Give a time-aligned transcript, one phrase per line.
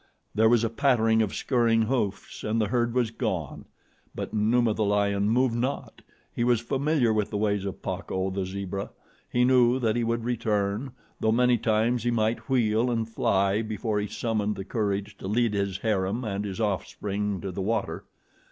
[0.33, 3.65] There was a pattering of scurrying hoofs and the herd was gone;
[4.15, 6.01] but Numa, the lion, moved not.
[6.35, 8.89] He was familiar with the ways of Pacco, the zebra.
[9.31, 13.99] He knew that he would return, though many times he might wheel and fly before
[13.99, 18.05] he summoned the courage to lead his harem and his offspring to the water.